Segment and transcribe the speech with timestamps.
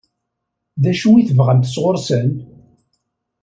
[0.81, 2.29] D acu i tebɣamt sɣur-sen?